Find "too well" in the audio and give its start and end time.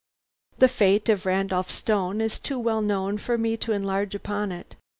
2.39-2.81